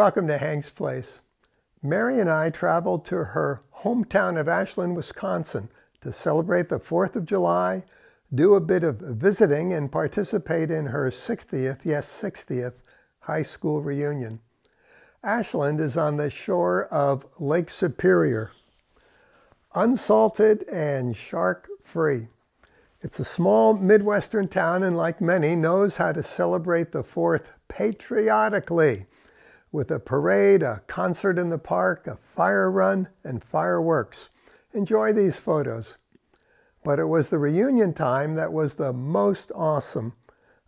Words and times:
Welcome 0.00 0.28
to 0.28 0.38
Hank's 0.38 0.70
Place. 0.70 1.18
Mary 1.82 2.20
and 2.20 2.30
I 2.30 2.48
traveled 2.48 3.04
to 3.04 3.16
her 3.16 3.60
hometown 3.82 4.40
of 4.40 4.48
Ashland, 4.48 4.96
Wisconsin 4.96 5.68
to 6.00 6.10
celebrate 6.10 6.70
the 6.70 6.80
4th 6.80 7.16
of 7.16 7.26
July, 7.26 7.84
do 8.34 8.54
a 8.54 8.60
bit 8.60 8.82
of 8.82 8.96
visiting, 8.96 9.74
and 9.74 9.92
participate 9.92 10.70
in 10.70 10.86
her 10.86 11.10
60th, 11.10 11.80
yes, 11.84 12.18
60th 12.18 12.72
high 13.18 13.42
school 13.42 13.82
reunion. 13.82 14.40
Ashland 15.22 15.80
is 15.80 15.98
on 15.98 16.16
the 16.16 16.30
shore 16.30 16.86
of 16.86 17.26
Lake 17.38 17.68
Superior, 17.68 18.52
unsalted 19.74 20.62
and 20.62 21.14
shark 21.14 21.68
free. 21.84 22.28
It's 23.02 23.20
a 23.20 23.24
small 23.26 23.74
Midwestern 23.74 24.48
town 24.48 24.82
and, 24.82 24.96
like 24.96 25.20
many, 25.20 25.54
knows 25.56 25.96
how 25.96 26.12
to 26.12 26.22
celebrate 26.22 26.92
the 26.92 27.04
4th 27.04 27.48
patriotically 27.68 29.04
with 29.72 29.90
a 29.90 30.00
parade, 30.00 30.62
a 30.62 30.82
concert 30.86 31.38
in 31.38 31.50
the 31.50 31.58
park, 31.58 32.06
a 32.06 32.16
fire 32.16 32.70
run, 32.70 33.08
and 33.22 33.44
fireworks. 33.44 34.28
Enjoy 34.72 35.12
these 35.12 35.36
photos. 35.36 35.96
But 36.82 36.98
it 36.98 37.06
was 37.06 37.30
the 37.30 37.38
reunion 37.38 37.92
time 37.92 38.34
that 38.34 38.52
was 38.52 38.74
the 38.74 38.92
most 38.92 39.52
awesome. 39.54 40.14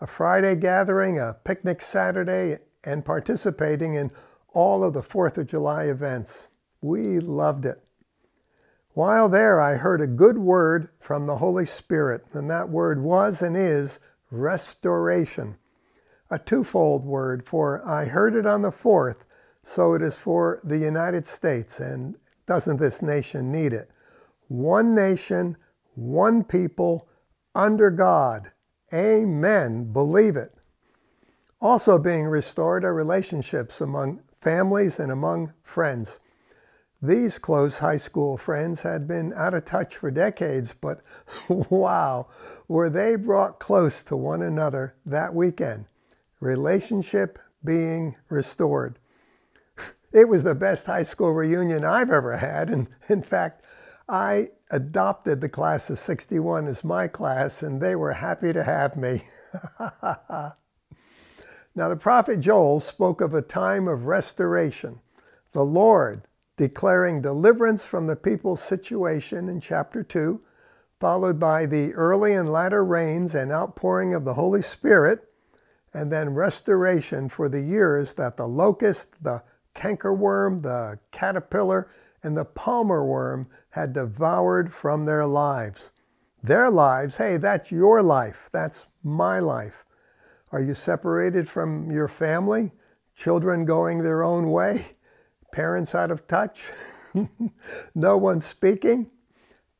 A 0.00 0.06
Friday 0.06 0.56
gathering, 0.56 1.18
a 1.18 1.36
picnic 1.44 1.82
Saturday, 1.82 2.58
and 2.84 3.04
participating 3.04 3.94
in 3.94 4.10
all 4.48 4.82
of 4.82 4.94
the 4.94 5.02
4th 5.02 5.36
of 5.38 5.46
July 5.46 5.84
events. 5.84 6.48
We 6.80 7.20
loved 7.20 7.66
it. 7.66 7.82
While 8.94 9.28
there, 9.28 9.60
I 9.60 9.76
heard 9.76 10.00
a 10.00 10.06
good 10.06 10.38
word 10.38 10.88
from 10.98 11.26
the 11.26 11.36
Holy 11.36 11.66
Spirit, 11.66 12.24
and 12.32 12.50
that 12.50 12.68
word 12.68 13.02
was 13.02 13.42
and 13.42 13.56
is 13.56 14.00
restoration 14.30 15.56
a 16.30 16.38
twofold 16.38 17.04
word, 17.04 17.46
for 17.46 17.86
I 17.86 18.04
heard 18.04 18.34
it 18.34 18.46
on 18.46 18.62
the 18.62 18.72
fourth, 18.72 19.24
so 19.64 19.94
it 19.94 20.02
is 20.02 20.16
for 20.16 20.60
the 20.62 20.78
United 20.78 21.26
States, 21.26 21.80
and 21.80 22.16
doesn't 22.46 22.78
this 22.78 23.02
nation 23.02 23.50
need 23.50 23.72
it? 23.72 23.90
One 24.48 24.94
nation, 24.94 25.56
one 25.94 26.44
people, 26.44 27.08
under 27.54 27.90
God. 27.90 28.50
Amen. 28.92 29.92
Believe 29.92 30.36
it. 30.36 30.54
Also 31.60 31.98
being 31.98 32.26
restored 32.26 32.84
are 32.84 32.94
relationships 32.94 33.80
among 33.80 34.20
families 34.40 35.00
and 35.00 35.10
among 35.10 35.52
friends. 35.62 36.18
These 37.02 37.38
close 37.38 37.78
high 37.78 37.96
school 37.96 38.36
friends 38.36 38.82
had 38.82 39.06
been 39.06 39.32
out 39.34 39.54
of 39.54 39.64
touch 39.64 39.96
for 39.96 40.10
decades, 40.10 40.74
but 40.80 41.00
wow, 41.48 42.28
were 42.66 42.90
they 42.90 43.16
brought 43.16 43.60
close 43.60 44.02
to 44.04 44.16
one 44.16 44.42
another 44.42 44.94
that 45.04 45.34
weekend 45.34 45.86
relationship 46.40 47.38
being 47.64 48.16
restored. 48.28 48.98
It 50.12 50.28
was 50.28 50.44
the 50.44 50.54
best 50.54 50.86
high 50.86 51.02
school 51.02 51.32
reunion 51.32 51.84
I've 51.84 52.10
ever 52.10 52.36
had. 52.38 52.70
And 52.70 52.88
in 53.08 53.22
fact, 53.22 53.62
I 54.08 54.50
adopted 54.70 55.40
the 55.40 55.48
class 55.48 55.90
of 55.90 55.98
61 55.98 56.66
as 56.66 56.82
my 56.82 57.08
class, 57.08 57.62
and 57.62 57.80
they 57.80 57.94
were 57.94 58.14
happy 58.14 58.52
to 58.52 58.64
have 58.64 58.96
me. 58.96 59.24
now, 59.78 60.54
the 61.74 61.96
prophet 61.96 62.40
Joel 62.40 62.80
spoke 62.80 63.20
of 63.20 63.34
a 63.34 63.42
time 63.42 63.86
of 63.86 64.06
restoration, 64.06 65.00
the 65.52 65.64
Lord 65.64 66.22
declaring 66.56 67.22
deliverance 67.22 67.84
from 67.84 68.06
the 68.06 68.16
people's 68.16 68.62
situation 68.62 69.48
in 69.48 69.60
chapter 69.60 70.02
2, 70.02 70.40
followed 70.98 71.38
by 71.38 71.64
the 71.66 71.94
early 71.94 72.34
and 72.34 72.50
latter 72.50 72.84
rains 72.84 73.34
and 73.34 73.52
outpouring 73.52 74.12
of 74.12 74.24
the 74.24 74.34
Holy 74.34 74.62
Spirit 74.62 75.27
and 75.98 76.12
then 76.12 76.32
restoration 76.32 77.28
for 77.28 77.48
the 77.48 77.60
years 77.60 78.14
that 78.14 78.36
the 78.36 78.46
locust, 78.46 79.08
the 79.20 79.42
cankerworm, 79.74 80.62
the 80.62 80.96
caterpillar, 81.10 81.90
and 82.22 82.36
the 82.36 82.44
palmer 82.44 83.04
worm 83.04 83.48
had 83.70 83.94
devoured 83.94 84.72
from 84.72 85.06
their 85.06 85.26
lives. 85.26 85.90
Their 86.40 86.70
lives, 86.70 87.16
hey, 87.16 87.36
that's 87.36 87.72
your 87.72 88.00
life. 88.00 88.48
That's 88.52 88.86
my 89.02 89.40
life. 89.40 89.84
Are 90.52 90.62
you 90.62 90.72
separated 90.72 91.48
from 91.48 91.90
your 91.90 92.06
family? 92.06 92.70
Children 93.16 93.64
going 93.64 94.04
their 94.04 94.22
own 94.22 94.52
way? 94.52 94.94
Parents 95.50 95.96
out 95.96 96.12
of 96.12 96.28
touch? 96.28 96.60
no 97.96 98.16
one 98.16 98.40
speaking? 98.40 99.10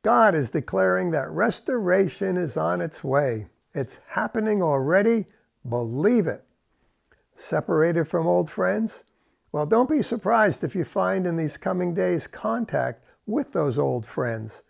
God 0.03 0.35
is 0.35 0.51
declaring 0.51 1.13
that 1.13 1.31
restoration 1.31 2.37
is 2.37 2.57
on 2.57 2.81
its 2.81 3.05
way. 3.05 3.47
It's 3.73 4.01
happening 4.09 4.65
already 4.65 5.27
Believe 5.69 6.27
it. 6.27 6.45
Separated 7.37 8.07
from 8.07 8.27
old 8.27 8.51
friends? 8.51 9.05
Well, 9.53 9.67
don't 9.67 9.89
be 9.89 10.03
surprised 10.03 10.63
if 10.65 10.75
you 10.75 10.85
find 10.85 11.27
in 11.27 11.37
these 11.37 11.57
coming 11.57 11.95
days 11.95 12.27
contact 12.27 13.05
with 13.27 13.53
those 13.53 13.79
old 13.79 14.07
friends. 14.07 14.63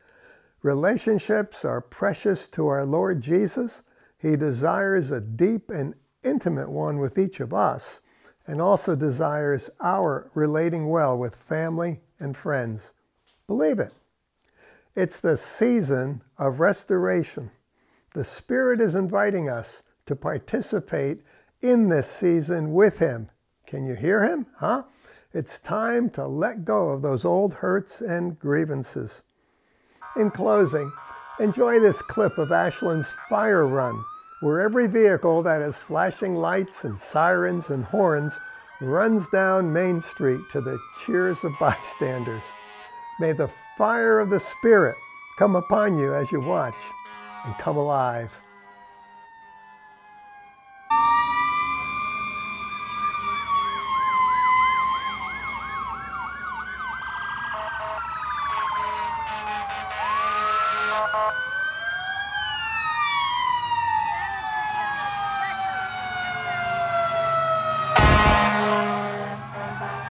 Relationships 0.63 1.65
are 1.65 1.81
precious 1.81 2.49
to 2.49 2.67
our 2.69 2.85
Lord 2.85 3.21
Jesus. 3.21 3.83
He 4.19 4.37
desires 4.37 5.11
a 5.11 5.21
deep 5.21 5.71
and 5.71 5.95
intimate 6.25 6.69
one 6.69 6.99
with 6.99 7.19
each 7.19 7.41
of 7.41 7.55
us 7.55 8.01
and 8.47 8.61
also 8.61 8.97
desires 8.97 9.71
our 9.81 10.31
relating 10.35 10.89
well 10.89 11.17
with 11.17 11.37
family 11.37 12.01
and 12.19 12.37
friends. 12.37 12.91
Believe 13.47 13.79
it. 13.79 13.93
It's 14.97 15.21
the 15.21 15.37
season 15.37 16.23
of 16.39 16.59
restoration. 16.59 17.51
The 18.15 18.25
Spirit 18.25 18.81
is 18.81 18.95
inviting 18.95 19.49
us 19.49 19.83
to 20.09 20.17
participate 20.17 21.21
in 21.63 21.89
this 21.89 22.11
season 22.11 22.73
with 22.73 22.99
Him. 22.99 23.31
Can 23.67 23.87
you 23.87 23.95
hear 23.95 24.25
Him? 24.25 24.47
Huh? 24.57 24.85
It's 25.33 25.61
time 25.61 26.09
to 26.11 26.27
let 26.27 26.65
go 26.65 26.89
of 26.89 27.03
those 27.03 27.25
old 27.25 27.55
hurts 27.55 28.01
and 28.01 28.39
grievances. 28.39 29.21
In 30.17 30.31
closing, 30.31 30.91
enjoy 31.39 31.79
this 31.79 32.01
clip 32.01 32.39
of 32.39 32.51
Ashland's 32.51 33.13
fire 33.29 33.67
run, 33.67 34.03
where 34.41 34.61
every 34.61 34.87
vehicle 34.87 35.43
that 35.43 35.61
has 35.61 35.77
flashing 35.77 36.35
lights 36.35 36.85
and 36.85 36.99
sirens 36.99 37.69
and 37.69 37.85
horns 37.85 38.33
runs 38.81 39.29
down 39.29 39.73
Main 39.73 40.01
Street 40.01 40.41
to 40.53 40.63
the 40.63 40.79
cheers 41.05 41.45
of 41.45 41.53
bystanders. 41.61 42.43
May 43.21 43.33
the 43.33 43.51
fire 43.77 44.21
of 44.21 44.31
the 44.31 44.41
Spirit 44.41 44.97
come 45.39 45.55
upon 45.55 45.99
you 45.99 46.15
as 46.15 46.33
you 46.33 46.41
watch 46.41 46.75
and 47.45 47.55
come 47.59 47.77
alive. 47.77 48.33